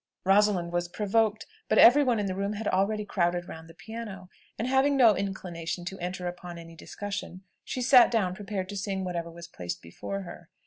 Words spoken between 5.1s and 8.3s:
inclination to enter upon any discussion, she sat